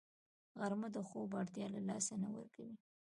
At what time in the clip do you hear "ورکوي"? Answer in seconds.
2.35-2.75